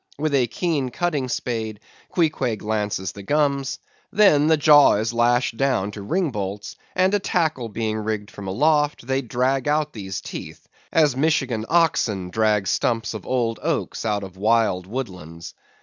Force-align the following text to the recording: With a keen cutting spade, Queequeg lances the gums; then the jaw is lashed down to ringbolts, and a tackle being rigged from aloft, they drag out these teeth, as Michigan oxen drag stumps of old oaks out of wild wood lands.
With 0.17 0.33
a 0.33 0.47
keen 0.47 0.89
cutting 0.89 1.29
spade, 1.29 1.79
Queequeg 2.09 2.63
lances 2.63 3.11
the 3.11 3.21
gums; 3.21 3.77
then 4.11 4.47
the 4.47 4.57
jaw 4.57 4.95
is 4.95 5.13
lashed 5.13 5.57
down 5.57 5.91
to 5.91 6.01
ringbolts, 6.01 6.75
and 6.95 7.13
a 7.13 7.19
tackle 7.19 7.69
being 7.69 7.99
rigged 7.99 8.31
from 8.31 8.47
aloft, 8.47 9.05
they 9.05 9.21
drag 9.21 9.67
out 9.67 9.93
these 9.93 10.19
teeth, 10.19 10.67
as 10.91 11.15
Michigan 11.15 11.67
oxen 11.69 12.31
drag 12.31 12.65
stumps 12.65 13.13
of 13.13 13.27
old 13.27 13.59
oaks 13.61 14.03
out 14.03 14.23
of 14.23 14.37
wild 14.37 14.87
wood 14.87 15.07
lands. 15.07 15.53